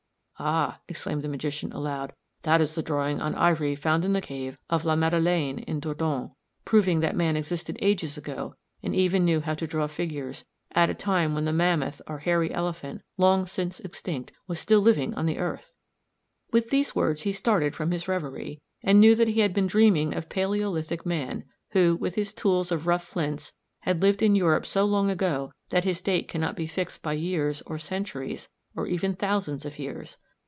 "Ah," 0.43 0.79
exclaimed 0.87 1.21
the 1.21 1.27
magician 1.27 1.71
aloud, 1.71 2.13
"_that 2.43 2.59
is 2.61 2.73
the 2.73 2.81
drawing 2.81 3.21
on 3.21 3.35
ivory 3.35 3.75
found 3.75 4.03
in 4.03 4.13
the 4.13 4.19
cave 4.21 4.57
of 4.71 4.83
La 4.83 4.95
Madeleine 4.95 5.59
in 5.59 5.79
Dordogne, 5.79 6.31
proving 6.65 6.99
that 6.99 7.15
man 7.15 7.37
existed 7.37 7.77
ages 7.79 8.17
ago, 8.17 8.55
and 8.81 8.95
even 8.95 9.23
knew 9.23 9.41
how 9.41 9.53
to 9.53 9.67
draw 9.67 9.85
figures, 9.85 10.43
at 10.71 10.89
a 10.89 10.95
time 10.95 11.35
when 11.35 11.45
the 11.45 11.53
mammoth, 11.53 12.01
or 12.07 12.17
hairy 12.17 12.51
elephant, 12.51 13.03
long 13.17 13.45
since 13.45 13.79
extinct, 13.81 14.31
was 14.47 14.59
still 14.59 14.79
living 14.79 15.13
on 15.13 15.27
the 15.27 15.37
earth!_" 15.37 15.75
With 16.51 16.71
these 16.71 16.95
words 16.95 17.21
he 17.21 17.33
started 17.33 17.75
from 17.75 17.91
his 17.91 18.07
reverie, 18.07 18.63
and 18.81 18.99
knew 18.99 19.13
that 19.13 19.27
he 19.27 19.41
had 19.41 19.53
been 19.53 19.67
dreaming 19.67 20.11
of 20.11 20.27
Palæolithic 20.27 21.05
man 21.05 21.43
who, 21.73 21.95
with 22.01 22.15
his 22.15 22.33
tools 22.33 22.71
of 22.71 22.87
rough 22.87 23.03
flints, 23.05 23.53
had 23.81 24.01
lived 24.01 24.23
in 24.23 24.33
Europe 24.33 24.65
so 24.65 24.85
long 24.85 25.07
ago 25.11 25.53
that 25.69 25.83
his 25.83 26.01
date 26.01 26.27
cannot 26.27 26.55
be 26.55 26.65
fixed 26.65 27.03
by 27.03 27.13
years, 27.13 27.61
or 27.67 27.77
centuries, 27.77 28.49
or 28.75 28.87
even 28.87 29.15
thousands 29.15 29.65
of 29.65 29.77
years. 29.77 30.17